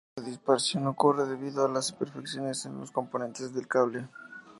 [0.17, 4.07] La disipación ocurre debido a las imperfecciones en los componentes del cable.